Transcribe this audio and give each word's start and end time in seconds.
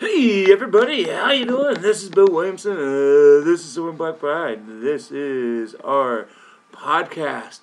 Hey 0.00 0.50
everybody, 0.50 1.10
how 1.10 1.30
you 1.30 1.44
doing? 1.44 1.82
This 1.82 2.02
is 2.02 2.08
Bill 2.08 2.26
Williamson. 2.26 2.72
Uh, 2.72 3.44
this 3.44 3.60
is 3.60 3.72
Silver 3.74 3.92
Black 3.92 4.18
Pride. 4.18 4.62
This 4.66 5.10
is 5.10 5.74
our 5.84 6.26
podcast, 6.72 7.60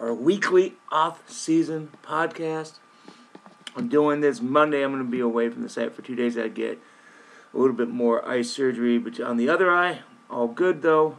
our 0.00 0.14
weekly 0.14 0.76
off-season 0.90 1.90
podcast. 2.02 2.78
I'm 3.76 3.90
doing 3.90 4.22
this 4.22 4.40
Monday. 4.40 4.82
I'm 4.82 4.92
going 4.92 5.04
to 5.04 5.10
be 5.10 5.20
away 5.20 5.50
from 5.50 5.60
the 5.60 5.68
site 5.68 5.94
for 5.94 6.00
two 6.00 6.14
days. 6.14 6.38
I 6.38 6.48
get 6.48 6.78
a 7.52 7.58
little 7.58 7.76
bit 7.76 7.90
more 7.90 8.26
eye 8.26 8.40
surgery, 8.40 8.96
but 8.96 9.20
on 9.20 9.36
the 9.36 9.50
other 9.50 9.70
eye, 9.70 9.98
all 10.30 10.48
good 10.48 10.80
though. 10.80 11.18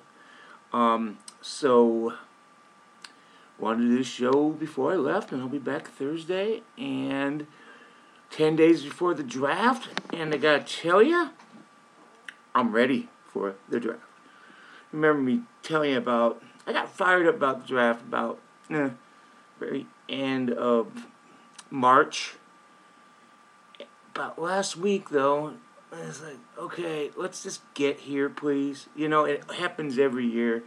Um, 0.74 1.20
so 1.40 2.16
wanted 3.60 3.84
to 3.84 3.88
do 3.90 3.98
this 4.00 4.08
show 4.08 4.50
before 4.50 4.92
I 4.92 4.96
left, 4.96 5.32
and 5.32 5.40
I'll 5.40 5.50
be 5.50 5.60
back 5.60 5.88
Thursday 5.88 6.64
and 6.80 7.46
10 8.32 8.56
days 8.56 8.84
before 8.84 9.14
the 9.14 9.24
draft, 9.24 9.90
and 10.14 10.34
I 10.34 10.38
gotta 10.38 10.64
tell 10.64 11.02
you, 11.02 11.32
I'm 12.54 12.72
ready 12.72 13.10
for 13.28 13.56
the 13.70 13.80
draft. 13.80 14.02
Remember 14.92 15.22
me 15.22 15.42
telling 15.64 15.92
you 15.92 15.98
about, 15.98 16.42
I 16.66 16.74
got 16.74 16.90
fired 16.90 17.28
up 17.28 17.36
about 17.36 17.62
the 17.62 17.68
draft 17.68 18.02
about 18.02 18.40
eh, 18.70 18.90
very 19.60 19.86
end 20.10 20.52
of 20.52 21.06
March. 21.70 22.36
About 24.14 24.42
last 24.42 24.76
week, 24.78 25.10
though, 25.10 25.54
I 25.92 26.08
was 26.08 26.22
like, 26.22 26.38
okay, 26.58 27.12
let's 27.16 27.44
just 27.44 27.62
get 27.74 28.00
here, 28.00 28.30
please. 28.30 28.88
You 28.96 29.08
know, 29.08 29.26
it 29.26 29.50
happens 29.52 29.98
every 29.98 30.26
year. 30.26 30.64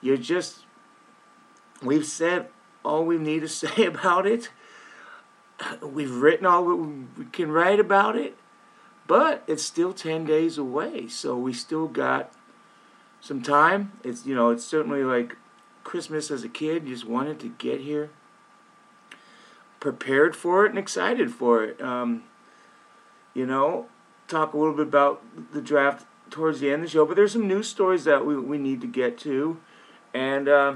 You're 0.00 0.16
just, 0.16 0.64
we've 1.82 2.06
said 2.06 2.48
all 2.84 3.04
we 3.04 3.18
need 3.18 3.40
to 3.40 3.48
say 3.48 3.84
about 3.84 4.26
it 4.26 4.50
we've 5.82 6.14
written 6.14 6.46
all 6.46 6.64
we 6.64 7.24
can 7.26 7.50
write 7.50 7.80
about 7.80 8.16
it, 8.16 8.36
but 9.06 9.42
it's 9.46 9.62
still 9.62 9.92
10 9.92 10.24
days 10.24 10.58
away. 10.58 11.08
So 11.08 11.36
we 11.36 11.52
still 11.52 11.88
got 11.88 12.32
some 13.20 13.42
time. 13.42 13.92
It's, 14.04 14.26
you 14.26 14.34
know, 14.34 14.50
it's 14.50 14.64
certainly 14.64 15.04
like 15.04 15.36
Christmas 15.84 16.30
as 16.30 16.44
a 16.44 16.48
kid, 16.48 16.86
just 16.86 17.06
wanted 17.06 17.40
to 17.40 17.48
get 17.48 17.80
here, 17.80 18.10
prepared 19.80 20.36
for 20.36 20.64
it, 20.64 20.70
and 20.70 20.78
excited 20.78 21.32
for 21.32 21.64
it. 21.64 21.80
Um, 21.80 22.24
you 23.34 23.46
know, 23.46 23.86
talk 24.28 24.52
a 24.52 24.58
little 24.58 24.74
bit 24.74 24.86
about 24.86 25.22
the 25.52 25.60
draft 25.60 26.06
towards 26.30 26.60
the 26.60 26.70
end 26.70 26.82
of 26.82 26.88
the 26.88 26.92
show, 26.92 27.06
but 27.06 27.16
there's 27.16 27.32
some 27.32 27.48
news 27.48 27.68
stories 27.68 28.04
that 28.04 28.24
we, 28.24 28.38
we 28.38 28.58
need 28.58 28.80
to 28.80 28.86
get 28.86 29.18
to. 29.18 29.58
And, 30.14 30.48
uh, 30.48 30.74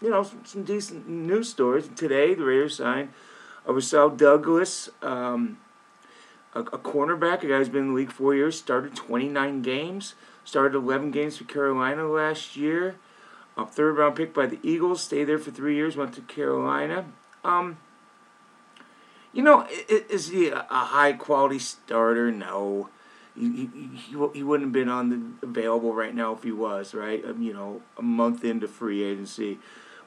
you 0.00 0.10
know, 0.10 0.22
some, 0.22 0.44
some 0.44 0.64
decent 0.64 1.08
news 1.08 1.48
stories. 1.48 1.88
Today, 1.94 2.34
the 2.34 2.44
Raiders 2.44 2.76
signed 2.76 3.10
Rasul 3.72 4.10
Douglas, 4.10 4.90
um, 5.02 5.58
a, 6.54 6.60
a, 6.60 6.78
cornerback, 6.78 7.42
a 7.42 7.48
guy 7.48 7.58
who's 7.58 7.68
been 7.68 7.82
in 7.82 7.88
the 7.88 7.94
league 7.94 8.12
four 8.12 8.34
years, 8.34 8.58
started 8.58 8.94
29 8.94 9.62
games, 9.62 10.14
started 10.44 10.76
11 10.76 11.10
games 11.10 11.38
for 11.38 11.44
Carolina 11.44 12.06
last 12.06 12.56
year. 12.56 12.96
A 13.56 13.64
third 13.64 13.96
round 13.96 14.16
pick 14.16 14.34
by 14.34 14.46
the 14.46 14.58
Eagles, 14.62 15.02
stayed 15.02 15.24
there 15.24 15.38
for 15.38 15.50
three 15.50 15.76
years, 15.76 15.96
went 15.96 16.12
to 16.14 16.20
Carolina. 16.22 17.06
Um, 17.44 17.78
you 19.32 19.42
know, 19.42 19.66
is 19.88 20.28
he 20.28 20.48
a 20.48 20.64
high 20.68 21.12
quality 21.12 21.58
starter? 21.58 22.30
No. 22.30 22.88
He, 23.36 23.50
he, 23.50 23.70
he, 23.96 24.28
he 24.32 24.42
wouldn't 24.42 24.68
have 24.68 24.72
been 24.72 24.88
on 24.88 25.10
the 25.40 25.46
available 25.46 25.92
right 25.92 26.14
now 26.14 26.34
if 26.34 26.44
he 26.44 26.52
was, 26.52 26.94
right? 26.94 27.24
Um, 27.24 27.42
you 27.42 27.52
know, 27.52 27.82
a 27.98 28.02
month 28.02 28.44
into 28.44 28.68
free 28.68 29.02
agency. 29.02 29.58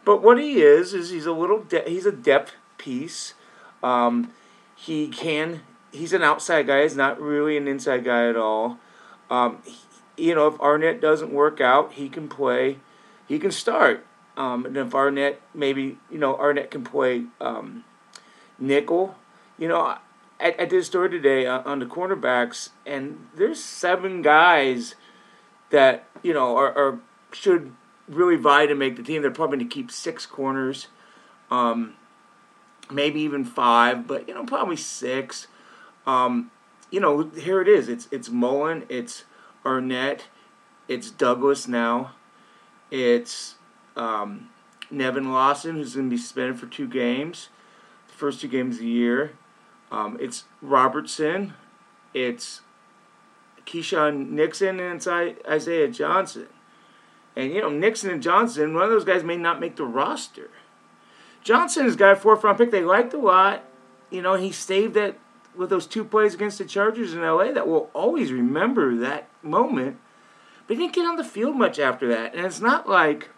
But 0.06 0.24
what 0.24 0.40
he 0.40 0.62
is, 0.62 0.94
is 0.94 1.10
he's 1.10 1.26
a 1.26 1.34
little, 1.34 1.60
de- 1.60 1.90
he's 1.90 2.06
a 2.06 2.12
depth 2.12 2.54
piece. 2.78 3.34
Um, 3.84 4.32
he 4.76 5.08
can. 5.08 5.62
He's 5.92 6.14
an 6.14 6.24
outside 6.24 6.68
guy. 6.68 6.84
He's 6.84 6.96
not 6.96 7.20
really 7.20 7.58
an 7.58 7.68
inside 7.68 8.04
guy 8.04 8.30
at 8.30 8.36
all. 8.36 8.78
Um, 9.30 9.62
he, 9.66 10.28
you 10.30 10.36
know, 10.36 10.48
if 10.48 10.56
Arnette 10.56 11.00
doesn't 11.00 11.32
work 11.32 11.62
out, 11.62 11.94
he 11.94 12.10
can 12.10 12.28
play. 12.28 12.78
He 13.28 13.40
can 13.40 13.52
start. 13.52 14.06
Um, 14.36 14.66
and 14.66 14.78
if 14.78 14.90
Arnette 14.90 15.38
maybe 15.54 15.98
you 16.12 16.18
know, 16.18 16.36
Arnette 16.36 16.70
can 16.70 16.84
play 16.84 17.24
um, 17.42 17.84
nickel. 18.60 19.16
You 19.58 19.68
know, 19.68 19.82
I, 19.82 20.00
I 20.40 20.66
did 20.66 20.74
a 20.74 20.84
story 20.84 21.10
today 21.10 21.48
on 21.48 21.80
the 21.80 21.86
cornerbacks, 21.86 22.70
and 22.86 23.28
there's 23.36 23.64
seven 23.64 24.22
guys 24.22 24.96
that 25.72 26.06
you 26.22 26.34
know 26.34 26.56
are, 26.56 26.72
are 26.78 27.00
should 27.32 27.74
really 28.08 28.36
vie 28.36 28.68
to 28.68 28.76
make 28.76 28.96
the 28.96 29.04
team. 29.04 29.22
They're 29.22 29.32
probably 29.32 29.58
going 29.58 29.70
to 29.70 29.74
keep 29.74 29.92
six 29.92 30.26
corners. 30.26 30.88
Um, 31.50 31.96
maybe 32.92 33.22
even 33.22 33.44
five, 33.44 34.08
but 34.08 34.28
you 34.28 34.34
know 34.34 34.46
probably 34.46 34.78
six. 34.78 35.48
Um, 36.06 36.52
you 36.90 37.00
know, 37.00 37.30
here 37.30 37.62
it 37.62 37.68
is. 37.68 37.90
It's 37.90 38.08
it's 38.12 38.30
Mullen, 38.30 38.86
it's 38.90 39.26
Arnette, 39.66 40.22
it's 40.88 41.12
Douglas 41.12 41.68
now, 41.68 42.12
it's 42.90 43.56
um, 43.96 44.50
Nevin 44.90 45.32
Lawson 45.32 45.76
who's 45.76 45.96
going 45.96 46.10
to 46.10 46.16
be 46.16 46.22
suspended 46.22 46.60
for 46.60 46.68
two 46.68 46.88
games, 46.88 47.50
the 48.08 48.14
first 48.14 48.42
two 48.42 48.48
games 48.48 48.76
of 48.76 48.82
the 48.82 48.88
year. 48.88 49.34
Um, 49.92 50.18
it's 50.20 50.46
Robertson, 50.62 51.54
it's 52.14 52.62
Keisean 53.66 54.30
Nixon, 54.30 54.80
and 54.80 54.96
it's 54.96 55.08
Isaiah 55.08 55.90
Johnson. 55.90 56.48
And 57.36 57.54
you 57.54 57.62
know, 57.62 57.70
Nixon 57.70 58.10
and 58.10 58.24
Johnson, 58.24 58.74
one 58.74 58.84
of 58.84 58.90
those 58.90 59.06
guys 59.06 59.24
may 59.24 59.38
not 59.38 59.60
make 59.60 59.76
the 59.76 59.86
roster. 59.86 60.50
Johnson 61.48 61.86
has 61.86 61.96
got 61.96 62.12
a 62.12 62.16
fourth 62.18 62.44
round 62.44 62.58
pick 62.58 62.72
they 62.72 62.84
liked 62.84 63.14
a 63.14 63.18
lot. 63.18 63.64
You 64.10 64.22
know, 64.22 64.34
he 64.34 64.52
saved 64.52 64.98
it 64.98 65.18
with 65.56 65.70
those 65.70 65.88
two 65.88 66.04
plays 66.04 66.34
against 66.34 66.58
the 66.58 66.66
Chargers 66.66 67.14
in 67.14 67.22
LA 67.22 67.54
that 67.54 67.66
we'll 67.66 67.90
always 67.94 68.34
remember 68.34 68.98
that 68.98 69.30
moment. 69.42 69.98
But 70.68 70.76
he 70.76 70.84
didn't 70.84 70.96
get 70.96 71.06
on 71.06 71.16
the 71.16 71.24
field 71.24 71.56
much 71.56 71.80
after 71.80 72.10
that. 72.10 72.36
And 72.36 72.46
it's 72.46 72.60
not 72.60 72.90
like 72.90 73.30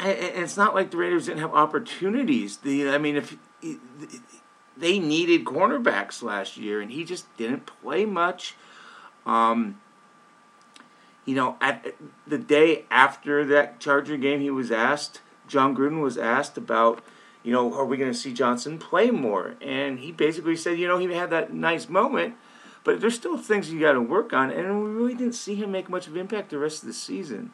it's 0.00 0.56
not 0.56 0.74
like 0.74 0.90
the 0.90 0.96
Raiders 0.96 1.26
didn't 1.26 1.38
have 1.38 1.54
opportunities. 1.54 2.56
The 2.56 2.90
I 2.90 2.98
mean, 2.98 3.14
if 3.14 3.36
they 4.76 4.98
needed 4.98 5.44
cornerbacks 5.44 6.24
last 6.24 6.56
year, 6.56 6.80
and 6.80 6.90
he 6.90 7.04
just 7.04 7.24
didn't 7.36 7.66
play 7.66 8.04
much. 8.04 8.56
Um, 9.24 9.80
you 11.24 11.36
know, 11.36 11.56
at 11.60 11.94
the 12.26 12.36
day 12.36 12.84
after 12.90 13.44
that 13.44 13.78
Charger 13.78 14.16
game, 14.16 14.40
he 14.40 14.50
was 14.50 14.72
asked 14.72 15.20
Jon 15.46 15.76
Gruden 15.76 16.00
was 16.00 16.16
asked 16.16 16.56
about, 16.56 17.02
you 17.42 17.52
know, 17.52 17.74
are 17.74 17.84
we 17.84 17.96
going 17.96 18.12
to 18.12 18.18
see 18.18 18.32
Johnson 18.32 18.78
play 18.78 19.10
more? 19.10 19.54
And 19.60 19.98
he 19.98 20.12
basically 20.12 20.56
said, 20.56 20.78
you 20.78 20.88
know, 20.88 20.98
he 20.98 21.12
had 21.12 21.30
that 21.30 21.52
nice 21.52 21.88
moment, 21.88 22.34
but 22.82 23.00
there's 23.00 23.14
still 23.14 23.36
things 23.36 23.70
you 23.70 23.80
got 23.80 23.92
to 23.92 24.00
work 24.00 24.32
on. 24.32 24.50
And 24.50 24.82
we 24.82 24.90
really 24.90 25.14
didn't 25.14 25.34
see 25.34 25.54
him 25.54 25.72
make 25.72 25.88
much 25.88 26.06
of 26.06 26.14
an 26.14 26.20
impact 26.20 26.50
the 26.50 26.58
rest 26.58 26.82
of 26.82 26.88
the 26.88 26.94
season. 26.94 27.50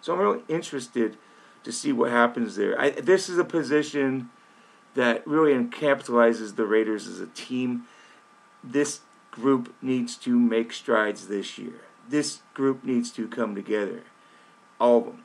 So 0.00 0.12
I'm 0.12 0.20
really 0.20 0.42
interested 0.48 1.16
to 1.64 1.72
see 1.72 1.92
what 1.92 2.10
happens 2.10 2.56
there. 2.56 2.78
I, 2.80 2.90
this 2.90 3.28
is 3.28 3.38
a 3.38 3.44
position 3.44 4.30
that 4.94 5.26
really 5.26 5.52
encapsulizes 5.52 6.56
the 6.56 6.66
Raiders 6.66 7.06
as 7.06 7.20
a 7.20 7.26
team. 7.26 7.84
This 8.64 9.00
group 9.30 9.74
needs 9.80 10.16
to 10.16 10.38
make 10.38 10.72
strides 10.72 11.28
this 11.28 11.58
year. 11.58 11.82
This 12.08 12.40
group 12.54 12.84
needs 12.84 13.10
to 13.12 13.28
come 13.28 13.54
together. 13.54 14.02
All 14.80 14.98
of 14.98 15.04
them. 15.04 15.24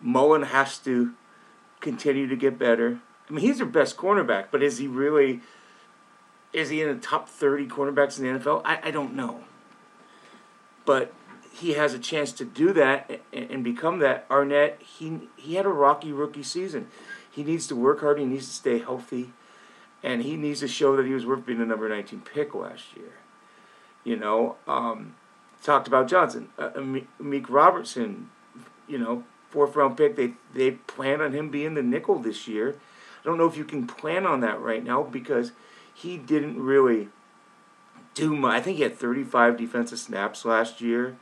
Mullen 0.00 0.42
has 0.42 0.78
to 0.80 1.14
continue 1.80 2.26
to 2.28 2.36
get 2.36 2.58
better. 2.58 3.00
I 3.28 3.32
mean, 3.32 3.44
he's 3.44 3.58
their 3.58 3.66
best 3.66 3.96
cornerback, 3.96 4.46
but 4.50 4.62
is 4.62 4.78
he 4.78 4.86
really? 4.86 5.40
Is 6.52 6.70
he 6.70 6.80
in 6.80 6.88
the 6.88 7.00
top 7.00 7.28
thirty 7.28 7.66
cornerbacks 7.66 8.18
in 8.18 8.24
the 8.24 8.38
NFL? 8.38 8.62
I, 8.64 8.78
I 8.84 8.90
don't 8.90 9.14
know. 9.14 9.44
But 10.84 11.12
he 11.52 11.72
has 11.72 11.94
a 11.94 11.98
chance 11.98 12.32
to 12.32 12.44
do 12.44 12.72
that 12.74 13.20
and, 13.32 13.50
and 13.50 13.64
become 13.64 13.98
that. 14.00 14.28
Arnette, 14.28 14.80
he 14.80 15.20
he 15.36 15.54
had 15.54 15.66
a 15.66 15.70
rocky 15.70 16.12
rookie 16.12 16.42
season. 16.42 16.88
He 17.30 17.42
needs 17.42 17.66
to 17.66 17.76
work 17.76 18.00
hard. 18.00 18.18
He 18.18 18.24
needs 18.24 18.46
to 18.46 18.54
stay 18.54 18.78
healthy, 18.78 19.32
and 20.02 20.22
he 20.22 20.36
needs 20.36 20.60
to 20.60 20.68
show 20.68 20.96
that 20.96 21.06
he 21.06 21.12
was 21.12 21.26
worth 21.26 21.44
being 21.44 21.58
the 21.58 21.66
number 21.66 21.88
nineteen 21.88 22.20
pick 22.20 22.54
last 22.54 22.96
year. 22.96 23.12
You 24.04 24.16
know, 24.16 24.56
um, 24.68 25.16
talked 25.62 25.88
about 25.88 26.08
Johnson, 26.08 26.48
uh, 26.58 26.80
Meek 27.18 27.50
Robertson. 27.50 28.30
You 28.86 28.98
know, 28.98 29.24
fourth 29.56 29.74
round 29.74 29.96
pick. 29.96 30.16
They 30.16 30.34
they 30.52 30.72
plan 30.72 31.22
on 31.22 31.32
him 31.32 31.48
being 31.48 31.72
the 31.72 31.82
nickel 31.82 32.18
this 32.18 32.46
year. 32.46 32.76
I 33.22 33.24
don't 33.24 33.38
know 33.38 33.46
if 33.46 33.56
you 33.56 33.64
can 33.64 33.86
plan 33.86 34.26
on 34.26 34.40
that 34.40 34.60
right 34.60 34.84
now 34.84 35.02
because 35.02 35.52
he 35.94 36.18
didn't 36.18 36.62
really 36.62 37.08
do 38.12 38.36
much. 38.36 38.52
I 38.52 38.60
think 38.60 38.76
he 38.76 38.82
had 38.82 38.98
35 38.98 39.56
defensive 39.56 39.98
snaps 39.98 40.44
last 40.44 40.82
year. 40.82 41.16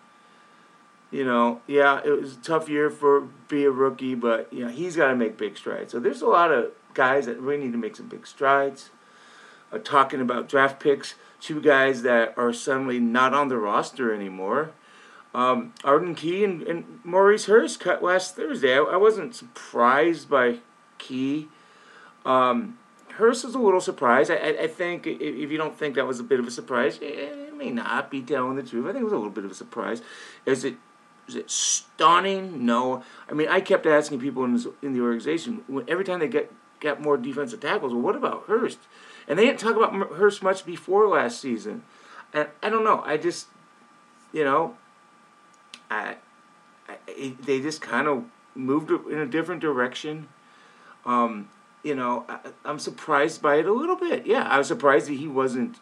You 1.13 1.25
know, 1.25 1.61
yeah, 1.69 2.01
it 2.05 2.11
was 2.11 2.33
a 2.33 2.41
tough 2.41 2.69
year 2.69 2.91
for 2.91 3.21
be 3.47 3.65
a 3.67 3.71
rookie, 3.71 4.17
but 4.17 4.53
you 4.53 4.65
know 4.65 4.71
he's 4.71 4.97
got 4.97 5.09
to 5.09 5.15
make 5.15 5.39
big 5.39 5.57
strides. 5.57 5.93
So 5.93 6.01
there's 6.01 6.21
a 6.21 6.27
lot 6.27 6.51
of 6.51 6.73
guys 6.93 7.27
that 7.27 7.39
really 7.39 7.63
need 7.63 7.73
to 7.73 7.79
make 7.79 7.95
some 7.95 8.09
big 8.09 8.27
strides. 8.27 8.91
Uh, 9.71 9.79
talking 9.79 10.21
about 10.21 10.49
draft 10.49 10.81
picks, 10.81 11.15
two 11.41 11.61
guys 11.61 12.03
that 12.03 12.37
are 12.37 12.53
suddenly 12.53 12.99
not 12.99 13.33
on 13.33 13.47
the 13.47 13.59
roster 13.59 14.13
anymore. 14.13 14.73
Um, 15.35 15.75
Arden 15.83 16.15
Key 16.15 16.45
and, 16.45 16.63
and, 16.63 17.01
Maurice 17.03 17.47
Hurst 17.47 17.81
cut 17.81 18.05
last 18.05 18.37
Thursday. 18.37 18.79
I, 18.79 18.83
I 18.83 18.97
wasn't 18.97 19.35
surprised 19.35 20.31
by 20.31 20.59
Key. 20.99 21.49
Um, 22.25 22.79
Hurst 23.15 23.45
is 23.45 23.55
a 23.55 23.59
little 23.59 23.81
surprised. 23.81 24.31
I, 24.31 24.37
I, 24.37 24.63
I 24.63 24.67
think 24.69 25.09
if, 25.09 25.21
if 25.21 25.51
you 25.51 25.59
don't 25.59 25.77
think 25.77 25.97
that 25.97 26.07
was 26.07 26.21
a 26.21 26.25
bit 26.25 26.39
of 26.39 26.47
a 26.47 26.53
surprise, 26.53 26.99
it 27.03 27.55
may 27.57 27.71
not 27.71 28.11
be 28.11 28.23
telling 28.23 28.55
the 28.55 28.63
truth. 28.63 28.87
I 28.87 28.93
think 28.93 29.03
it 29.03 29.05
was 29.05 29.13
a 29.13 29.17
little 29.17 29.31
bit 29.31 29.45
of 29.45 29.51
a 29.51 29.55
surprise. 29.55 30.03
Is 30.47 30.65
it 30.65 30.77
is 31.27 31.37
it 31.37 31.51
stunning? 31.51 32.67
No. 32.67 33.03
I 33.31 33.33
mean, 33.33 33.49
I 33.49 33.61
kept 33.61 33.87
asking 33.87 34.21
people 34.21 34.45
in, 34.45 34.63
in 34.83 34.93
the 34.93 35.01
organization 35.01 35.63
every 35.89 36.05
time 36.05 36.21
they 36.21 36.29
get 36.29 36.53
got 36.81 37.01
more 37.01 37.17
defensive 37.17 37.61
tackles. 37.61 37.93
Well, 37.93 38.03
what 38.03 38.15
about 38.15 38.45
Hurst? 38.47 38.79
And 39.27 39.39
they 39.39 39.47
didn't 39.47 39.61
talk 39.61 39.77
about 39.77 39.93
Hurst 40.17 40.43
much 40.43 40.67
before 40.67 41.09
last 41.09 41.41
season. 41.41 41.83
And 42.33 42.49
I 42.63 42.69
don't 42.69 42.85
know. 42.85 43.03
I 43.07 43.17
just, 43.17 43.47
you 44.33 44.45
know, 44.45 44.77
I, 45.95 46.17
I 46.89 47.35
they 47.41 47.61
just 47.61 47.81
kind 47.81 48.07
of 48.09 48.25
moved 48.55 48.91
in 48.91 49.19
a 49.19 49.27
different 49.27 49.61
direction. 49.61 50.29
Um, 51.05 51.49
you 51.83 51.95
know, 51.95 52.25
I, 52.29 52.39
I'm 52.65 52.79
surprised 52.79 53.43
by 53.43 53.57
it 53.57 53.67
a 53.67 53.73
little 53.73 53.97
bit. 53.97 54.27
Yeah, 54.27 54.49
I 54.49 54.59
was 54.59 54.69
surprised 54.69 55.09
that 55.09 55.15
he 55.15 55.29
wasn't 55.29 55.77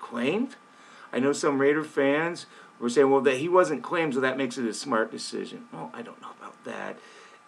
claimed. 0.00 0.56
I 1.12 1.18
know 1.18 1.32
some 1.32 1.60
Raider 1.60 1.84
fans 1.84 2.46
were 2.80 2.88
saying, 2.88 3.10
well, 3.10 3.20
that 3.20 3.36
he 3.36 3.48
wasn't 3.48 3.82
claimed, 3.82 4.14
so 4.14 4.20
that 4.20 4.36
makes 4.36 4.58
it 4.58 4.66
a 4.66 4.74
smart 4.74 5.10
decision. 5.10 5.66
Well, 5.72 5.90
I 5.94 6.02
don't 6.02 6.20
know 6.20 6.30
about 6.38 6.64
that. 6.64 6.96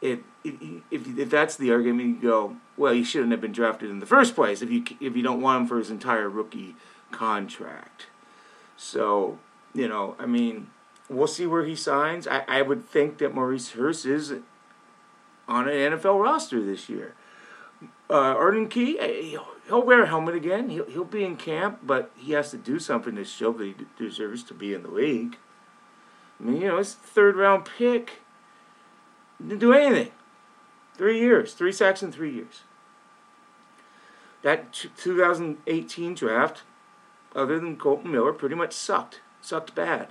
If, 0.01 0.21
if, 0.45 1.19
if, 1.19 1.31
that's 1.31 1.57
the 1.57 1.73
argument, 1.73 2.23
you 2.23 2.31
go, 2.31 2.57
well, 2.77 2.93
he 2.93 3.03
shouldn't 3.03 3.31
have 3.31 3.41
been 3.41 3.53
drafted 3.53 3.91
in 3.91 4.01
the 4.01 4.07
first 4.07 4.35
place 4.35 4.61
if 4.61 4.71
you, 4.71 4.85
if 5.01 5.17
you 5.17 5.23
don't 5.23 5.41
want 5.41 5.63
him 5.63 5.69
for 5.69 5.79
his 5.79 5.91
entire 5.91 6.29
rookie 6.29 6.75
contract. 7.11 8.07
So, 8.77 9.39
you 9.73 9.89
know, 9.89 10.15
I 10.19 10.27
mean, 10.27 10.69
we'll 11.09 11.27
see 11.27 11.47
where 11.47 11.65
he 11.65 11.75
signs. 11.75 12.27
I, 12.27 12.45
I 12.49 12.63
would 12.63 12.89
think 12.89 13.19
that 13.19 13.35
Maurice 13.35 13.73
Hurst 13.73 14.07
is 14.07 14.33
on 15.47 15.69
an 15.69 15.93
NFL 15.93 16.23
roster 16.23 16.63
this 16.63 16.89
year. 16.89 17.15
Uh, 18.09 18.35
Arden 18.35 18.69
Key, 18.69 18.99
eh, 18.99 19.39
he'll 19.67 19.83
wear 19.83 20.03
a 20.03 20.07
helmet 20.07 20.35
again. 20.35 20.69
He'll, 20.69 20.87
he'll 20.87 21.05
be 21.05 21.25
in 21.25 21.37
camp, 21.37 21.81
but 21.83 22.11
he 22.17 22.33
has 22.33 22.51
to 22.51 22.57
do 22.57 22.79
something 22.79 23.17
to 23.17 23.25
show 23.25 23.53
that 23.53 23.65
he 23.65 23.75
deserves 23.99 24.43
to 24.45 24.55
be 24.55 24.75
in 24.75 24.83
the 24.83 24.91
league. 24.91 25.37
I 26.39 26.45
mean, 26.45 26.61
you 26.61 26.69
know, 26.69 26.79
it's 26.79 26.95
third 26.95 27.37
round 27.37 27.65
pick 27.65 28.21
didn't 29.41 29.61
do 29.61 29.73
anything. 29.73 30.13
Three 30.97 31.19
years, 31.19 31.55
three 31.55 31.73
sacks 31.73 32.03
in 32.03 32.13
three 32.13 32.33
years. 32.33 32.63
That 34.43 34.73
2018 34.73 36.15
draft, 36.15 36.63
other 37.35 37.59
than 37.59 37.77
Kolton 37.77 38.13
Miller, 38.13 38.33
pretty 38.33 38.55
much 38.55 38.73
sucked. 38.73 39.21
Sucked 39.41 39.75
bad. 39.75 40.09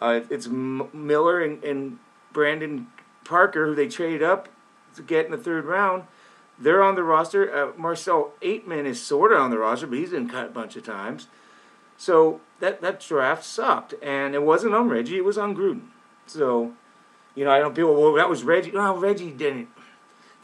Uh, 0.00 0.20
it's 0.30 0.46
M- 0.46 0.88
Miller 0.92 1.40
and, 1.40 1.62
and 1.64 1.98
Brandon 2.32 2.86
Parker, 3.24 3.66
who 3.66 3.74
they 3.74 3.88
traded 3.88 4.22
up 4.22 4.48
to 4.94 5.02
get 5.02 5.26
in 5.26 5.32
the 5.32 5.38
third 5.38 5.64
round 5.64 6.04
they're 6.58 6.82
on 6.82 6.94
the 6.96 7.02
roster. 7.02 7.54
Uh, 7.54 7.72
Marcell 7.76 8.32
Ateman 8.42 8.84
is 8.84 9.02
sort 9.02 9.32
of 9.32 9.40
on 9.40 9.50
the 9.50 9.58
roster, 9.58 9.86
but 9.86 9.98
he's 9.98 10.10
been 10.10 10.28
cut 10.28 10.46
a 10.46 10.50
bunch 10.50 10.76
of 10.76 10.84
times. 10.84 11.28
So 11.96 12.40
that 12.60 12.80
that 12.80 13.00
draft 13.00 13.44
sucked, 13.44 13.94
and 14.02 14.34
it 14.34 14.42
wasn't 14.42 14.74
on 14.74 14.88
Reggie; 14.88 15.16
it 15.16 15.24
was 15.24 15.38
on 15.38 15.56
Gruden. 15.56 15.88
So, 16.26 16.72
you 17.34 17.44
know, 17.44 17.50
I 17.50 17.58
don't 17.58 17.74
feel 17.74 17.94
well. 17.94 18.14
That 18.14 18.28
was 18.28 18.42
Reggie. 18.42 18.72
No, 18.72 18.96
Reggie 18.96 19.30
didn't. 19.30 19.68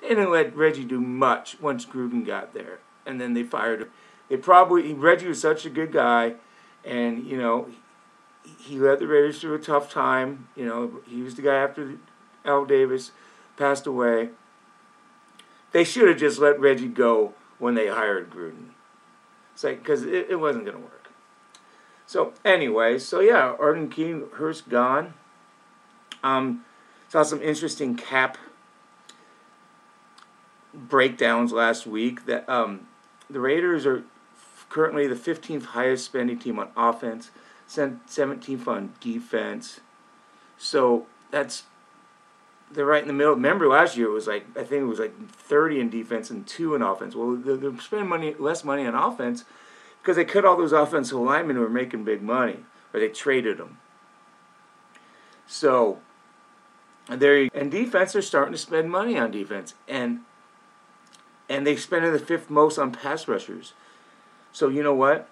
They 0.01 0.09
didn't 0.09 0.31
let 0.31 0.57
Reggie 0.57 0.85
do 0.85 1.01
much 1.01 1.61
once 1.61 1.85
Gruden 1.85 2.25
got 2.25 2.55
there, 2.55 2.79
and 3.07 3.21
then 3.21 3.35
they 3.35 3.43
fired 3.43 3.83
him. 3.83 3.91
They 4.29 4.37
probably 4.37 4.95
Reggie 4.95 5.29
was 5.29 5.41
such 5.41 5.67
a 5.67 5.71
good 5.71 5.93
guy, 5.93 6.35
and 6.85 7.27
you 7.27 7.37
know, 7.37 7.69
he 8.59 8.79
led 8.79 8.99
the 8.99 9.07
Raiders 9.07 9.41
through 9.41 9.55
a 9.55 9.59
tough 9.59 9.91
time. 9.91 10.49
You 10.57 10.67
know, 10.67 11.01
he 11.07 11.23
was 11.23 11.35
the 11.35 11.43
guy 11.43 11.57
after 11.57 11.97
Al 12.45 12.65
Davis 12.65 13.13
passed 13.57 13.87
away 13.87 14.31
they 15.75 15.83
should 15.83 16.09
have 16.09 16.19
just 16.19 16.39
let 16.39 16.59
Reggie 16.61 16.87
go 16.87 17.35
when 17.59 17.75
they 17.75 17.89
hired 17.89 18.31
Gruden. 18.31 18.69
It's 19.53 19.65
like, 19.65 19.81
because 19.81 20.05
it, 20.05 20.29
it 20.31 20.37
wasn't 20.37 20.67
going 20.67 20.77
to 20.77 20.83
work. 20.83 21.11
So, 22.07 22.33
anyway, 22.45 23.01
so 23.01 23.19
yeah, 23.19 23.57
Arden 23.59 23.91
Key, 23.91 24.21
Hurst 24.35 24.69
gone. 24.69 25.15
Um, 26.23 26.65
saw 27.09 27.25
some 27.25 27.43
interesting 27.43 27.97
cap 27.97 28.39
breakdowns 30.73 31.51
last 31.51 31.89
week 31.89 32.27
that 32.27 32.49
um, 32.49 32.87
the 33.29 33.41
Raiders 33.41 33.85
are 33.85 34.05
currently 34.69 35.09
the 35.09 35.17
15th 35.17 35.65
highest 35.65 36.05
spending 36.05 36.39
team 36.39 36.61
on 36.61 36.69
offense, 36.77 37.33
17th 37.69 38.67
on 38.67 38.93
defense. 39.01 39.81
So 40.59 41.07
that's 41.31 41.65
they're 42.71 42.87
right 42.87 43.03
in 43.03 43.09
the 43.09 43.15
middle. 43.15 43.35
Remember 43.35 43.69
last 43.69 43.97
year 43.97 44.09
it 44.09 44.13
was 44.13 44.27
like 44.27 44.47
I 44.57 44.65
think 44.65 44.83
it 44.83 44.87
was 44.87 44.99
like 44.99 45.29
30 45.31 45.81
in 45.81 45.91
defense 45.91 46.31
and 46.31 46.47
two 46.47 46.75
in 46.75 46.83
offense. 46.83 47.15
Well, 47.15 47.37
they're, 47.37 47.57
they're 47.57 47.79
spending 47.81 48.09
money 48.09 48.35
less 48.39 48.65
money 48.65 48.87
on 48.87 48.95
offense 48.95 49.45
because 50.01 50.17
they 50.17 50.25
cut 50.25 50.45
all 50.45 50.57
those 50.57 50.73
offensive 50.73 51.19
linemen 51.19 51.57
who 51.57 51.63
were 51.63 51.71
making 51.71 52.05
big 52.05 52.23
money, 52.23 52.59
or 52.93 53.01
they 53.01 53.09
traded 53.09 53.59
them. 53.59 53.79
So 55.47 55.99
there 57.09 57.49
and 57.55 57.71
defense 57.71 58.13
they're 58.13 58.23
starting 58.23 58.53
to 58.53 58.59
spend 58.59 58.91
money 58.91 59.19
on 59.19 59.31
defense 59.31 59.75
and 59.87 60.21
and 61.49 61.67
they 61.67 61.77
spend 61.77 62.13
the 62.13 62.19
fifth 62.19 62.49
most 62.49 62.79
on 62.79 62.93
pass 62.93 63.29
rushers. 63.29 63.75
So 64.53 64.69
you 64.69 64.83
know 64.83 64.95
what? 64.95 65.29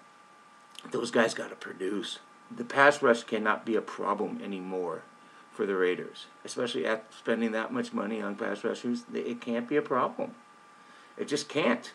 Those 0.91 1.11
guys 1.11 1.33
got 1.33 1.49
to 1.49 1.55
produce. 1.55 2.19
The 2.55 2.63
pass 2.63 3.01
rush 3.01 3.23
cannot 3.23 3.65
be 3.65 3.75
a 3.75 3.81
problem 3.81 4.41
anymore 4.43 5.03
for 5.51 5.65
the 5.65 5.75
Raiders, 5.75 6.25
especially 6.43 6.85
at 6.85 7.05
spending 7.17 7.51
that 7.51 7.71
much 7.71 7.93
money 7.93 8.21
on 8.21 8.35
pass 8.35 8.63
rushers. 8.63 9.03
It 9.13 9.41
can't 9.41 9.67
be 9.67 9.77
a 9.77 9.81
problem. 9.81 10.35
It 11.17 11.27
just 11.27 11.47
can't. 11.47 11.91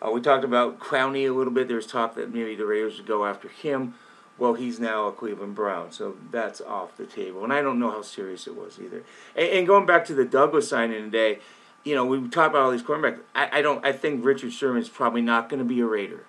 Uh, 0.00 0.10
we 0.10 0.20
talked 0.20 0.44
about 0.44 0.78
Clowney 0.78 1.28
a 1.28 1.32
little 1.32 1.52
bit. 1.52 1.66
There's 1.66 1.86
talk 1.86 2.14
that 2.14 2.32
maybe 2.32 2.54
the 2.54 2.66
Raiders 2.66 2.98
would 2.98 3.06
go 3.06 3.26
after 3.26 3.48
him. 3.48 3.94
Well, 4.36 4.54
he's 4.54 4.78
now 4.78 5.06
a 5.06 5.12
Cleveland 5.12 5.56
Brown, 5.56 5.90
so 5.90 6.16
that's 6.30 6.60
off 6.60 6.96
the 6.96 7.06
table. 7.06 7.42
And 7.42 7.52
I 7.52 7.60
don't 7.60 7.80
know 7.80 7.90
how 7.90 8.02
serious 8.02 8.46
it 8.46 8.54
was 8.54 8.78
either. 8.78 9.02
And, 9.34 9.48
and 9.48 9.66
going 9.66 9.84
back 9.84 10.04
to 10.06 10.14
the 10.14 10.24
Douglas 10.24 10.68
signing 10.68 11.02
today, 11.02 11.40
you 11.82 11.94
know, 11.96 12.04
we 12.04 12.20
talked 12.28 12.54
about 12.54 12.62
all 12.62 12.70
these 12.70 12.82
cornerbacks. 12.82 13.20
I, 13.34 13.58
I 13.58 13.62
don't. 13.62 13.84
I 13.84 13.92
think 13.92 14.24
Richard 14.24 14.52
Sherman's 14.52 14.88
probably 14.88 15.22
not 15.22 15.48
going 15.48 15.58
to 15.58 15.64
be 15.64 15.80
a 15.80 15.86
Raider. 15.86 16.24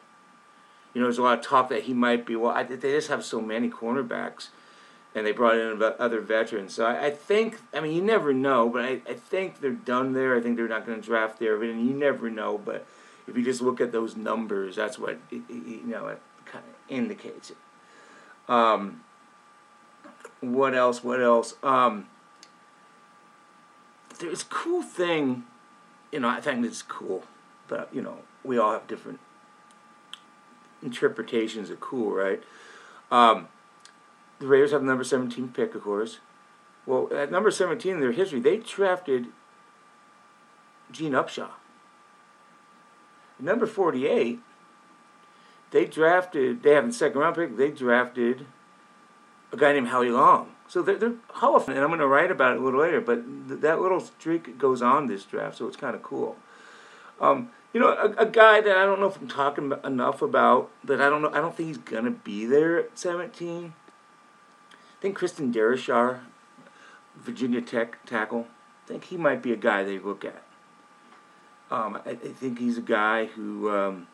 You 0.94 1.02
know, 1.02 1.08
there's 1.08 1.18
a 1.18 1.24
lot 1.24 1.40
of 1.40 1.46
talk 1.46 1.70
that 1.70 1.84
he 1.84 1.94
might 1.94 2.26
be. 2.26 2.36
Well, 2.36 2.52
I, 2.52 2.64
they 2.64 2.92
just 2.92 3.10
have 3.10 3.24
so 3.24 3.42
many 3.42 3.70
cornerbacks 3.70 4.48
and 5.16 5.26
they 5.26 5.32
brought 5.32 5.58
in 5.58 5.82
other 6.00 6.22
veterans. 6.22 6.74
So 6.74 6.86
I, 6.86 7.08
I, 7.08 7.10
think, 7.10 7.60
I 7.74 7.80
mean, 7.80 7.96
you 7.96 8.02
never 8.02 8.34
know, 8.34 8.70
but 8.70 8.86
I, 8.86 9.02
I 9.08 9.14
think 9.14 9.60
they're 9.60 9.72
done 9.72 10.14
there. 10.14 10.38
I 10.38 10.42
think 10.42 10.56
they're 10.56 10.68
not 10.68 10.86
going 10.86 11.00
to 11.00 11.06
draft 11.06 11.40
there, 11.40 11.62
and 11.62 11.88
you 11.88 11.94
never 11.94 12.30
know. 12.30 12.58
But 12.58 12.86
if 13.28 13.36
you 13.36 13.44
just 13.44 13.62
look 13.62 13.82
at 13.82 13.92
those 13.92 14.16
numbers, 14.16 14.76
that's 14.76 15.00
what 15.00 15.18
it, 15.32 15.42
you 15.50 15.82
know 15.86 16.08
it 16.08 16.22
kind 16.46 16.64
of 16.64 16.96
indicates 16.96 17.52
it. 17.52 17.58
Um, 18.48 19.04
what 20.42 20.76
else? 20.76 21.04
What 21.04 21.22
else? 21.22 21.56
Um, 21.64 22.08
there's 24.20 24.44
a 24.44 24.46
cool 24.46 24.84
thing, 24.84 25.44
you 26.12 26.20
know. 26.20 26.30
I 26.30 26.40
think 26.40 26.66
it's 26.66 26.84
cool, 26.84 27.24
but 27.68 27.90
you 27.92 28.02
know, 28.02 28.20
we 28.44 28.58
all 28.58 28.74
have 28.74 28.88
different 28.88 29.20
interpretations 30.82 31.70
are 31.70 31.76
cool, 31.76 32.12
right? 32.12 32.42
Um, 33.12 33.48
the 34.40 34.48
Raiders 34.48 34.72
have 34.72 34.84
number 34.84 35.04
17 35.04 35.50
pick, 35.50 35.76
of 35.76 35.84
course. 35.84 36.20
Well, 36.86 37.10
at 37.14 37.32
number 37.32 37.52
17 37.52 37.94
in 37.94 38.00
their 38.00 38.12
history, 38.12 38.40
they 38.40 38.58
drafted 38.58 39.28
Gene 40.92 41.12
Upshaw. 41.12 41.50
At 43.38 43.46
number 43.46 43.68
48, 43.68 44.40
they 45.72 45.86
drafted, 45.86 46.64
they 46.64 46.72
have 46.72 46.88
the 46.88 46.94
second 46.94 47.20
round 47.20 47.36
pick, 47.36 47.58
they 47.58 47.72
drafted 47.72 48.46
a 49.52 49.58
guy 49.58 49.74
named 49.74 49.90
Howie 49.90 50.10
Long. 50.10 50.52
So 50.68 50.82
they're, 50.82 50.98
they're 50.98 51.10
and 51.10 51.80
I'm 51.80 51.88
going 51.88 52.00
to 52.00 52.08
write 52.08 52.32
about 52.32 52.54
it 52.54 52.62
a 52.62 52.64
little 52.64 52.82
later, 52.82 53.02
but 53.02 53.24
th- 53.48 53.62
that 53.62 53.82
little 53.82 54.00
streak 54.00 54.58
goes 54.58 54.82
on 54.82 55.08
this 55.08 55.24
draft, 55.24 55.58
so 55.58 55.68
it's 55.68 55.78
kind 55.78 55.96
of 55.96 56.04
cool. 56.04 56.38
Um, 57.20 57.50
you 57.74 57.80
know, 57.80 57.90
a, 57.90 58.24
a, 58.24 58.26
guy 58.26 58.62
that 58.62 58.78
I 58.78 58.86
don't 58.86 59.00
know 59.00 59.08
if 59.08 59.18
I'm 59.18 59.28
talking 59.28 59.74
enough 59.84 60.22
about, 60.22 60.72
that 60.84 61.02
I 61.02 61.10
don't 61.10 61.22
know, 61.22 61.30
I 61.32 61.40
don't 61.40 61.56
think 61.56 61.68
he's 61.68 61.78
to 61.78 62.12
be 62.12 62.46
there 62.46 62.80
at 62.80 62.98
17 62.98 63.74
I 65.00 65.02
think 65.02 65.16
Christian 65.16 65.54
Darrisaw, 65.54 66.20
Virginia 67.16 67.62
Tech 67.62 68.04
tackle, 68.06 68.48
I 68.84 68.88
think 68.90 69.06
he 69.06 69.16
might 69.16 69.42
be 69.42 69.54
a 69.54 69.56
guy 69.56 69.84
they 69.84 69.98
look 69.98 70.26
at. 70.26 70.44
Um, 71.72 72.02
I, 72.06 72.12
I, 72.12 72.16
think 72.16 72.60
he's 72.60 72.78
a 72.78 72.82
guy 72.82 73.26
who, 73.28 73.70
um, 73.70 74.08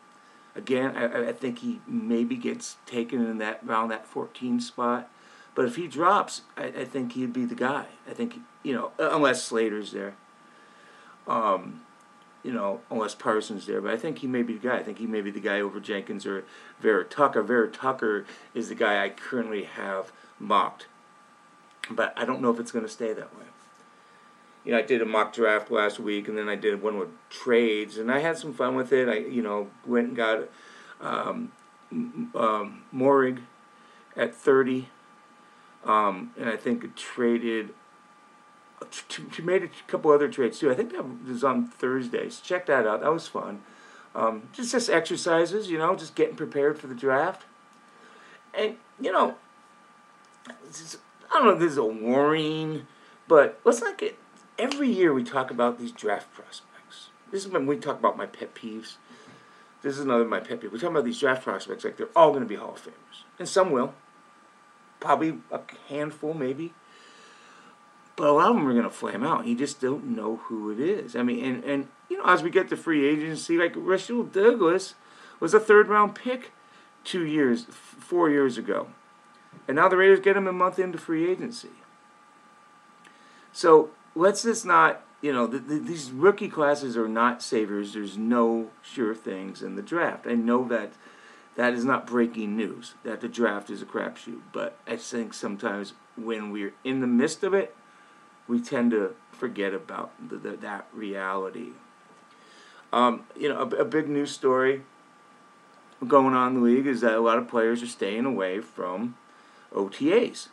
again, 0.54 0.96
I, 0.96 1.30
I, 1.30 1.32
think 1.32 1.60
he 1.60 1.80
maybe 1.88 2.36
gets 2.36 2.76
taken 2.84 3.24
in 3.26 3.38
that 3.38 3.62
around 3.66 3.88
that 3.88 4.06
14 4.06 4.60
spot. 4.60 5.10
But 5.56 5.64
if 5.64 5.74
he 5.76 5.88
drops, 5.88 6.42
I, 6.56 6.66
I 6.66 6.84
think 6.84 7.12
he'd 7.12 7.32
be 7.32 7.46
the 7.46 7.54
guy. 7.54 7.86
I 8.08 8.12
think 8.12 8.40
you 8.62 8.74
know, 8.74 8.92
unless 8.98 9.42
Slater's 9.42 9.92
there, 9.92 10.14
um, 11.26 11.85
you 12.46 12.52
know, 12.52 12.80
unless 12.92 13.16
Parsons 13.16 13.66
there. 13.66 13.80
But 13.80 13.92
I 13.92 13.96
think 13.96 14.18
he 14.18 14.28
may 14.28 14.42
be 14.42 14.52
the 14.54 14.68
guy. 14.68 14.76
I 14.76 14.82
think 14.84 14.98
he 14.98 15.06
may 15.06 15.20
be 15.20 15.32
the 15.32 15.40
guy 15.40 15.60
over 15.60 15.80
Jenkins 15.80 16.24
or 16.24 16.44
Vera 16.80 17.04
Tucker. 17.04 17.42
Vera 17.42 17.68
Tucker 17.68 18.24
is 18.54 18.68
the 18.68 18.76
guy 18.76 19.04
I 19.04 19.08
currently 19.08 19.64
have 19.64 20.12
mocked. 20.38 20.86
But 21.90 22.14
I 22.16 22.24
don't 22.24 22.40
know 22.40 22.52
if 22.52 22.60
it's 22.60 22.70
going 22.70 22.84
to 22.84 22.90
stay 22.90 23.12
that 23.12 23.36
way. 23.36 23.46
you 24.64 24.70
know, 24.70 24.78
I 24.78 24.82
did 24.82 25.02
a 25.02 25.04
mock 25.04 25.32
draft 25.32 25.72
last 25.72 25.98
week, 25.98 26.28
and 26.28 26.38
then 26.38 26.48
I 26.48 26.54
did 26.54 26.80
one 26.80 26.98
with 26.98 27.08
trades, 27.30 27.98
and 27.98 28.12
I 28.12 28.20
had 28.20 28.38
some 28.38 28.54
fun 28.54 28.76
with 28.76 28.92
it. 28.92 29.08
I, 29.08 29.18
you 29.18 29.42
know, 29.42 29.68
went 29.84 30.08
and 30.08 30.16
got 30.16 30.48
um, 31.00 31.50
um, 31.92 32.84
Moehrig 32.94 33.40
at 34.16 34.36
30, 34.36 34.88
um, 35.84 36.30
and 36.38 36.48
I 36.48 36.56
think 36.56 36.94
traded. 36.94 37.70
She 39.30 39.42
made 39.42 39.62
a 39.62 39.70
couple 39.86 40.10
other 40.10 40.28
trades 40.28 40.58
too. 40.58 40.70
I 40.70 40.74
think 40.74 40.92
that 40.92 41.04
was 41.26 41.42
on 41.42 41.66
Thursdays. 41.66 42.40
Check 42.40 42.66
that 42.66 42.86
out. 42.86 43.00
That 43.00 43.12
was 43.12 43.26
fun. 43.26 43.62
Um, 44.14 44.48
just 44.52 44.72
just 44.72 44.90
exercises, 44.90 45.70
you 45.70 45.78
know, 45.78 45.94
just 45.96 46.14
getting 46.14 46.36
prepared 46.36 46.78
for 46.78 46.86
the 46.86 46.94
draft. 46.94 47.44
And 48.54 48.76
you 49.00 49.12
know, 49.12 49.36
I 50.48 51.34
don't 51.34 51.44
know 51.44 51.50
if 51.52 51.58
this 51.58 51.72
is 51.72 51.78
a 51.78 51.84
worrying, 51.84 52.86
but 53.28 53.60
let's 53.64 53.80
not 53.80 53.98
get 53.98 54.18
every 54.58 54.88
year 54.88 55.12
we 55.12 55.24
talk 55.24 55.50
about 55.50 55.78
these 55.78 55.92
draft 55.92 56.32
prospects. 56.32 57.10
This 57.30 57.44
is 57.44 57.50
when 57.50 57.66
we 57.66 57.76
talk 57.76 57.98
about 57.98 58.16
my 58.16 58.26
pet 58.26 58.54
peeves. 58.54 58.96
This 59.82 59.94
is 59.94 60.00
another 60.00 60.24
my 60.24 60.40
pet 60.40 60.60
peeve. 60.60 60.72
We 60.72 60.78
talk 60.78 60.90
about 60.90 61.04
these 61.04 61.20
draft 61.20 61.44
prospects 61.44 61.84
like 61.84 61.96
they're 61.96 62.08
all 62.16 62.30
going 62.30 62.42
to 62.42 62.48
be 62.48 62.56
Hall 62.56 62.74
of 62.74 62.82
Famers, 62.82 63.24
and 63.38 63.48
some 63.48 63.70
will. 63.70 63.94
Probably 64.98 65.38
a 65.52 65.60
handful, 65.88 66.32
maybe. 66.32 66.72
But 68.16 68.28
a 68.28 68.32
lot 68.32 68.48
of 68.48 68.56
them 68.56 68.66
are 68.66 68.72
going 68.72 68.84
to 68.84 68.90
flame 68.90 69.22
out. 69.22 69.46
You 69.46 69.54
just 69.54 69.80
don't 69.80 70.16
know 70.16 70.36
who 70.44 70.70
it 70.70 70.80
is. 70.80 71.14
I 71.14 71.22
mean, 71.22 71.44
and, 71.44 71.64
and 71.64 71.88
you 72.08 72.16
know, 72.16 72.24
as 72.24 72.42
we 72.42 72.50
get 72.50 72.68
to 72.70 72.76
free 72.76 73.06
agency, 73.06 73.58
like 73.58 73.74
Rasul 73.76 74.22
Douglas 74.24 74.94
was 75.38 75.52
a 75.52 75.60
third 75.60 75.88
round 75.88 76.14
pick 76.14 76.52
two 77.04 77.24
years, 77.24 77.64
four 77.64 78.30
years 78.30 78.56
ago. 78.56 78.88
And 79.68 79.76
now 79.76 79.88
the 79.88 79.96
Raiders 79.96 80.20
get 80.20 80.36
him 80.36 80.46
a 80.46 80.52
month 80.52 80.78
into 80.78 80.98
free 80.98 81.30
agency. 81.30 81.70
So 83.52 83.90
let's 84.14 84.42
just 84.42 84.64
not, 84.64 85.02
you 85.20 85.32
know, 85.32 85.46
the, 85.46 85.58
the, 85.58 85.78
these 85.78 86.10
rookie 86.10 86.48
classes 86.48 86.96
are 86.96 87.08
not 87.08 87.42
saviors. 87.42 87.92
There's 87.92 88.16
no 88.16 88.70
sure 88.82 89.14
things 89.14 89.62
in 89.62 89.76
the 89.76 89.82
draft. 89.82 90.26
I 90.26 90.34
know 90.34 90.66
that 90.68 90.92
that 91.56 91.72
is 91.72 91.84
not 91.84 92.06
breaking 92.06 92.56
news, 92.56 92.94
that 93.02 93.20
the 93.20 93.28
draft 93.28 93.70
is 93.70 93.82
a 93.82 93.86
crapshoot. 93.86 94.40
But 94.52 94.78
I 94.86 94.96
think 94.96 95.34
sometimes 95.34 95.94
when 96.16 96.50
we're 96.50 96.74
in 96.84 97.00
the 97.00 97.06
midst 97.06 97.42
of 97.42 97.54
it, 97.54 97.74
we 98.48 98.60
tend 98.60 98.90
to 98.92 99.14
forget 99.32 99.74
about 99.74 100.12
the, 100.28 100.36
the, 100.36 100.56
that 100.56 100.86
reality. 100.92 101.70
Um, 102.92 103.24
you 103.36 103.48
know, 103.48 103.60
a, 103.60 103.66
a 103.76 103.84
big 103.84 104.08
news 104.08 104.30
story 104.30 104.82
going 106.06 106.34
on 106.34 106.48
in 106.48 106.54
the 106.54 106.60
league 106.60 106.86
is 106.86 107.00
that 107.00 107.14
a 107.14 107.20
lot 107.20 107.38
of 107.38 107.48
players 107.48 107.82
are 107.82 107.88
staying 107.88 108.24
away 108.24 108.60
from 108.60 109.16
OTAs. 109.72 110.48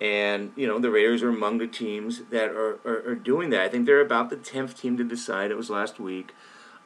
And, 0.00 0.52
you 0.54 0.66
know, 0.66 0.78
the 0.78 0.90
Raiders 0.90 1.22
are 1.22 1.28
among 1.28 1.58
the 1.58 1.66
teams 1.66 2.22
that 2.30 2.50
are, 2.50 2.78
are, 2.84 3.10
are 3.10 3.14
doing 3.16 3.50
that. 3.50 3.62
I 3.62 3.68
think 3.68 3.86
they're 3.86 4.00
about 4.00 4.30
the 4.30 4.36
10th 4.36 4.78
team 4.78 4.96
to 4.96 5.04
decide. 5.04 5.50
It 5.50 5.56
was 5.56 5.70
last 5.70 5.98
week. 5.98 6.34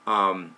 Um, 0.06 0.56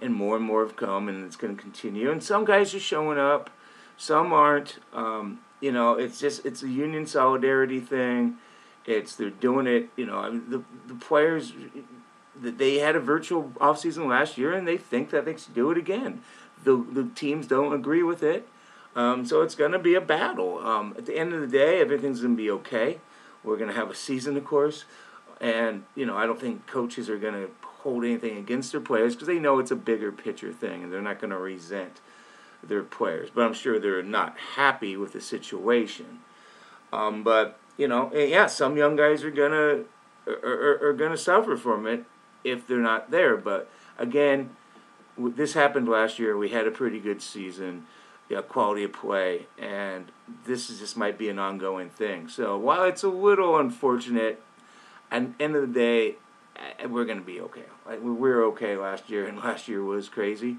and 0.00 0.14
more 0.14 0.36
and 0.36 0.44
more 0.44 0.64
have 0.64 0.76
come, 0.76 1.08
and 1.08 1.24
it's 1.24 1.36
going 1.36 1.56
to 1.56 1.60
continue. 1.60 2.10
And 2.10 2.22
some 2.22 2.44
guys 2.44 2.74
are 2.74 2.80
showing 2.80 3.18
up, 3.18 3.50
some 3.96 4.32
aren't. 4.32 4.78
Um, 4.92 5.40
you 5.60 5.72
know, 5.72 5.94
it's 5.94 6.20
just, 6.20 6.44
it's 6.46 6.62
a 6.62 6.68
union 6.68 7.06
solidarity 7.06 7.80
thing. 7.80 8.36
It's, 8.86 9.14
they're 9.14 9.30
doing 9.30 9.66
it, 9.66 9.88
you 9.96 10.06
know, 10.06 10.18
I 10.18 10.30
mean, 10.30 10.48
the, 10.48 10.62
the 10.86 10.94
players, 10.94 11.52
they 12.34 12.76
had 12.76 12.96
a 12.96 13.00
virtual 13.00 13.52
offseason 13.56 14.08
last 14.08 14.38
year, 14.38 14.52
and 14.52 14.66
they 14.66 14.76
think 14.76 15.10
that 15.10 15.24
they 15.24 15.36
should 15.36 15.54
do 15.54 15.70
it 15.70 15.78
again. 15.78 16.22
The, 16.64 16.76
the 16.76 17.10
teams 17.14 17.46
don't 17.46 17.72
agree 17.72 18.02
with 18.02 18.22
it 18.22 18.48
um, 18.98 19.24
so 19.24 19.42
it's 19.42 19.54
going 19.54 19.70
to 19.70 19.78
be 19.78 19.94
a 19.94 20.00
battle. 20.00 20.58
Um, 20.58 20.94
at 20.98 21.06
the 21.06 21.16
end 21.16 21.32
of 21.32 21.40
the 21.40 21.46
day, 21.46 21.80
everything's 21.80 22.20
going 22.20 22.36
to 22.36 22.42
be 22.42 22.50
okay. 22.50 22.98
We're 23.44 23.56
going 23.56 23.70
to 23.70 23.76
have 23.76 23.90
a 23.90 23.94
season, 23.94 24.36
of 24.36 24.44
course, 24.44 24.84
and 25.40 25.84
you 25.94 26.04
know 26.04 26.16
I 26.16 26.26
don't 26.26 26.40
think 26.40 26.66
coaches 26.66 27.08
are 27.08 27.16
going 27.16 27.34
to 27.34 27.48
hold 27.82 28.04
anything 28.04 28.36
against 28.36 28.72
their 28.72 28.80
players 28.80 29.14
because 29.14 29.28
they 29.28 29.38
know 29.38 29.60
it's 29.60 29.70
a 29.70 29.76
bigger 29.76 30.10
picture 30.10 30.52
thing, 30.52 30.82
and 30.82 30.92
they're 30.92 31.00
not 31.00 31.20
going 31.20 31.30
to 31.30 31.38
resent 31.38 32.00
their 32.62 32.82
players. 32.82 33.30
But 33.34 33.44
I'm 33.44 33.54
sure 33.54 33.78
they're 33.78 34.02
not 34.02 34.36
happy 34.56 34.96
with 34.96 35.12
the 35.12 35.20
situation. 35.20 36.20
Um, 36.92 37.22
but 37.22 37.58
you 37.76 37.88
know, 37.88 38.10
eh, 38.10 38.26
yeah, 38.26 38.46
some 38.46 38.76
young 38.76 38.96
guys 38.96 39.24
are 39.24 39.30
gonna 39.30 39.84
are, 40.26 40.44
are, 40.44 40.88
are 40.88 40.92
gonna 40.92 41.16
suffer 41.16 41.56
from 41.56 41.86
it 41.86 42.04
if 42.44 42.66
they're 42.66 42.78
not 42.78 43.10
there. 43.10 43.36
But 43.36 43.70
again, 43.98 44.50
this 45.16 45.54
happened 45.54 45.88
last 45.88 46.18
year. 46.18 46.36
We 46.36 46.50
had 46.50 46.66
a 46.66 46.70
pretty 46.70 47.00
good 47.00 47.22
season 47.22 47.86
quality 48.48 48.84
of 48.84 48.92
play, 48.92 49.46
and 49.58 50.10
this 50.44 50.68
is 50.68 50.78
just 50.78 50.96
might 50.96 51.16
be 51.16 51.28
an 51.28 51.38
ongoing 51.38 51.88
thing. 51.88 52.28
So 52.28 52.56
while 52.58 52.84
it's 52.84 53.02
a 53.02 53.08
little 53.08 53.58
unfortunate, 53.58 54.42
at 55.10 55.38
the 55.38 55.44
end 55.44 55.56
of 55.56 55.62
the 55.62 55.74
day, 55.74 56.16
eh, 56.56 56.86
we're 56.86 57.06
going 57.06 57.18
to 57.18 57.24
be 57.24 57.40
okay. 57.40 57.64
We 57.86 58.12
were 58.12 58.44
okay 58.44 58.76
last 58.76 59.08
year, 59.08 59.26
and 59.26 59.38
last 59.44 59.68
year 59.68 59.82
was 59.82 60.08
crazy. 60.08 60.56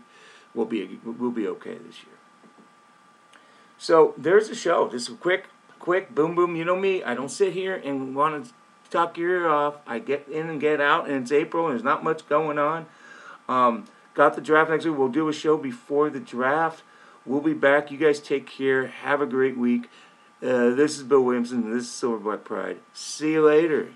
We'll 0.59 0.67
be 0.67 0.99
we'll 1.05 1.31
be 1.31 1.47
okay 1.47 1.75
this 1.75 2.03
year. 2.03 2.17
So 3.77 4.13
there's 4.17 4.49
the 4.49 4.55
show. 4.55 4.89
This 4.89 5.07
is 5.07 5.15
quick, 5.15 5.45
quick, 5.79 6.13
boom, 6.13 6.35
boom. 6.35 6.57
You 6.57 6.65
know 6.65 6.75
me. 6.75 7.01
I 7.01 7.13
don't 7.13 7.29
sit 7.29 7.53
here 7.53 7.75
and 7.75 8.13
want 8.13 8.43
to 8.43 8.51
talk 8.89 9.17
your 9.17 9.29
ear 9.29 9.47
off. 9.47 9.75
I 9.87 9.99
get 9.99 10.27
in 10.27 10.49
and 10.49 10.59
get 10.59 10.81
out, 10.81 11.07
and 11.07 11.23
it's 11.23 11.31
April, 11.31 11.67
and 11.67 11.71
there's 11.71 11.83
not 11.85 12.03
much 12.03 12.27
going 12.27 12.59
on. 12.59 12.87
Um, 13.47 13.85
got 14.15 14.35
the 14.35 14.41
draft 14.41 14.69
next 14.69 14.83
week. 14.83 14.97
We'll 14.97 15.07
do 15.07 15.29
a 15.29 15.33
show 15.33 15.55
before 15.55 16.09
the 16.09 16.19
draft. 16.19 16.83
We'll 17.25 17.39
be 17.39 17.53
back. 17.53 17.89
You 17.89 17.97
guys 17.97 18.19
take 18.19 18.45
care. 18.45 18.87
Have 18.87 19.21
a 19.21 19.25
great 19.25 19.57
week. 19.57 19.89
Uh, 20.43 20.71
this 20.71 20.97
is 20.97 21.03
Bill 21.03 21.21
Williamson. 21.21 21.73
This 21.73 21.85
is 21.85 21.89
Silver 21.89 22.17
Black 22.17 22.43
Pride. 22.43 22.79
See 22.93 23.31
you 23.31 23.45
later. 23.45 23.93